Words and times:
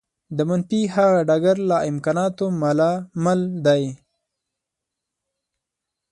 د 0.37 0.39
منفي 0.49 0.81
هغه 0.95 1.19
ډګر 1.29 1.57
له 1.69 1.77
امکاناتو 1.91 2.45
مالامال 2.61 3.41
دی. 3.65 3.83